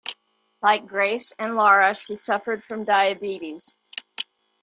[0.63, 3.77] Like Grace and Laura, she suffered from diabetes.